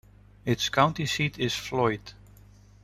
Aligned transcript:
Its 0.45 0.67
county 0.69 1.05
seat 1.05 1.37
is 1.37 1.53
Floyd. 1.53 2.01